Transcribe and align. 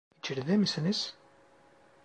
İçeride 0.19 0.57
misiniz? 0.57 1.13